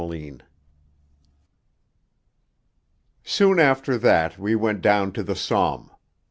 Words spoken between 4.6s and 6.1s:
down to the Somme.